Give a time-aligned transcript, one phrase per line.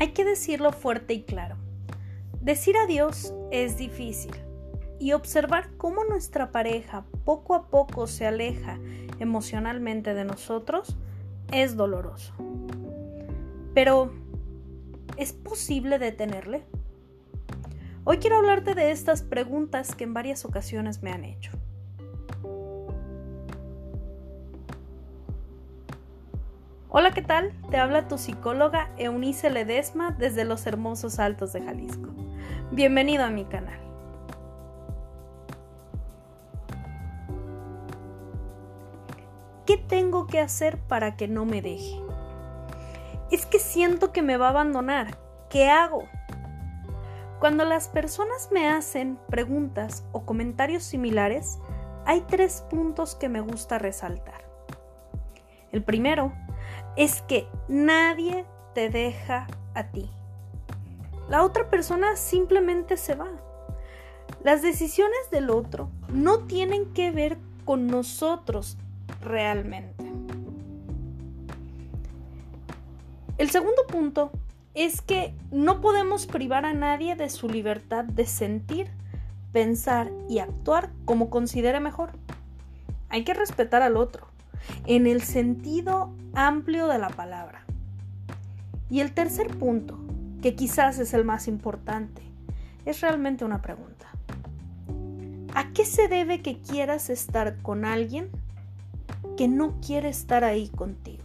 [0.00, 1.56] Hay que decirlo fuerte y claro.
[2.40, 4.32] Decir adiós es difícil
[4.98, 8.78] y observar cómo nuestra pareja poco a poco se aleja
[9.18, 10.96] emocionalmente de nosotros
[11.52, 12.32] es doloroso.
[13.74, 14.10] Pero,
[15.18, 16.64] ¿es posible detenerle?
[18.04, 21.50] Hoy quiero hablarte de estas preguntas que en varias ocasiones me han hecho.
[26.92, 27.52] Hola, ¿qué tal?
[27.70, 32.08] Te habla tu psicóloga Eunice Ledesma desde los hermosos Altos de Jalisco.
[32.72, 33.78] Bienvenido a mi canal.
[39.66, 42.02] ¿Qué tengo que hacer para que no me deje?
[43.30, 45.16] Es que siento que me va a abandonar.
[45.48, 46.08] ¿Qué hago?
[47.38, 51.60] Cuando las personas me hacen preguntas o comentarios similares,
[52.04, 54.42] hay tres puntos que me gusta resaltar.
[55.70, 56.32] El primero
[57.00, 60.10] es que nadie te deja a ti.
[61.30, 63.30] La otra persona simplemente se va.
[64.44, 68.76] Las decisiones del otro no tienen que ver con nosotros
[69.22, 70.12] realmente.
[73.38, 74.30] El segundo punto
[74.74, 78.90] es que no podemos privar a nadie de su libertad de sentir,
[79.52, 82.10] pensar y actuar como considere mejor.
[83.08, 84.29] Hay que respetar al otro
[84.86, 87.64] en el sentido amplio de la palabra.
[88.88, 89.98] Y el tercer punto,
[90.42, 92.22] que quizás es el más importante,
[92.84, 94.06] es realmente una pregunta.
[95.54, 98.30] ¿A qué se debe que quieras estar con alguien
[99.36, 101.24] que no quiere estar ahí contigo?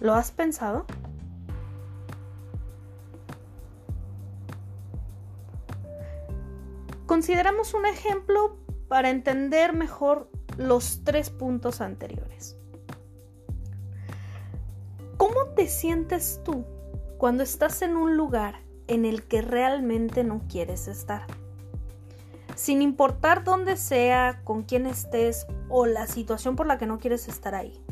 [0.00, 0.86] ¿Lo has pensado?
[7.06, 8.56] Consideramos un ejemplo
[8.88, 10.30] para entender mejor
[10.60, 12.56] los tres puntos anteriores.
[15.16, 16.66] ¿Cómo te sientes tú
[17.16, 21.26] cuando estás en un lugar en el que realmente no quieres estar?
[22.56, 27.26] Sin importar dónde sea, con quién estés o la situación por la que no quieres
[27.28, 27.82] estar ahí.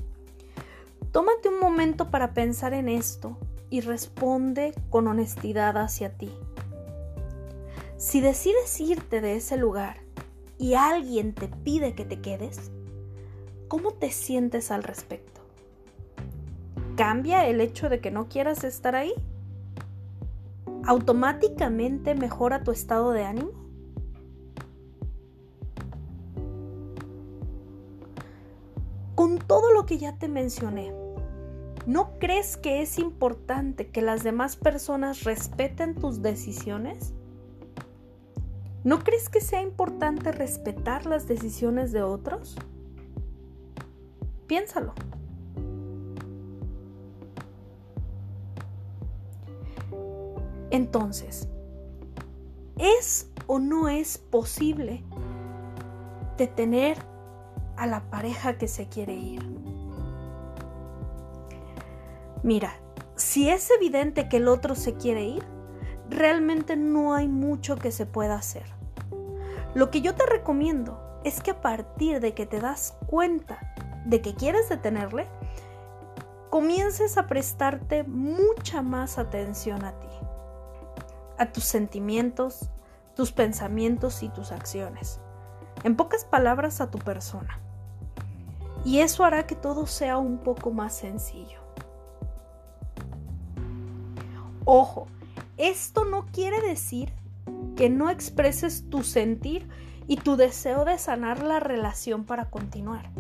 [1.11, 3.39] Tómate un momento para pensar en esto
[3.71, 6.31] y responde con honestidad hacia ti.
[7.97, 10.08] Si decides irte de ese lugar,
[10.59, 12.71] y alguien te pide que te quedes,
[13.69, 15.41] ¿cómo te sientes al respecto?
[16.97, 19.13] ¿Cambia el hecho de que no quieras estar ahí?
[20.85, 23.53] ¿Automáticamente mejora tu estado de ánimo?
[29.15, 30.93] Con todo lo que ya te mencioné,
[31.87, 37.15] ¿no crees que es importante que las demás personas respeten tus decisiones?
[38.85, 42.57] ¿No crees que sea importante respetar las decisiones de otros?
[44.47, 44.95] Piénsalo.
[50.71, 51.49] Entonces,
[52.79, 55.03] ¿es o no es posible
[56.37, 56.99] detener
[57.77, 59.43] a la pareja que se quiere ir?
[62.43, 62.75] Mira,
[63.17, 65.58] si es evidente que el otro se quiere ir,
[66.09, 68.65] realmente no hay mucho que se pueda hacer.
[69.75, 73.59] Lo que yo te recomiendo es que a partir de que te das cuenta
[74.05, 75.27] de que quieres detenerle,
[76.51, 80.09] comiences a prestarte mucha más atención a ti,
[81.37, 82.71] a tus sentimientos,
[83.15, 85.21] tus pensamientos y tus acciones.
[85.85, 87.61] En pocas palabras, a tu persona.
[88.85, 91.61] Y eso hará que todo sea un poco más sencillo.
[94.65, 95.09] Ojo,
[95.59, 97.13] esto no quiere decir
[97.77, 99.69] que no expreses tu sentir
[100.07, 103.11] y tu deseo de sanar la relación para continuar.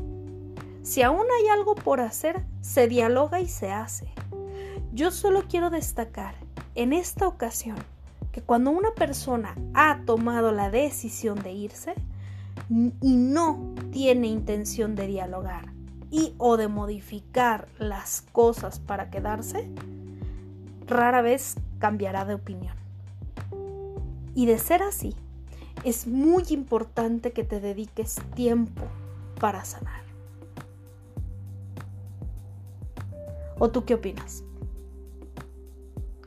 [0.82, 4.08] Si aún hay algo por hacer, se dialoga y se hace.
[4.92, 6.34] Yo solo quiero destacar
[6.74, 7.76] en esta ocasión
[8.32, 11.94] que cuando una persona ha tomado la decisión de irse
[12.70, 15.72] y no tiene intención de dialogar
[16.10, 19.68] y o de modificar las cosas para quedarse,
[20.86, 22.76] rara vez cambiará de opinión.
[24.34, 25.14] Y de ser así,
[25.84, 28.82] es muy importante que te dediques tiempo
[29.40, 30.02] para sanar.
[33.58, 34.44] ¿O tú qué opinas?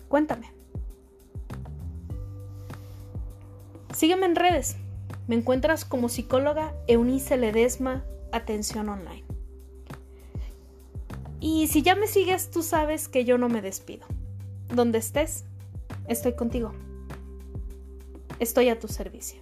[0.10, 0.52] Cuéntame.
[3.94, 4.76] Sígueme en redes.
[5.28, 9.24] Me encuentras como psicóloga Eunice Ledesma Atención Online.
[11.40, 14.06] Y si ya me sigues, tú sabes que yo no me despido.
[14.74, 15.44] Donde estés,
[16.08, 16.72] estoy contigo.
[18.40, 19.42] Estoy a tu servicio.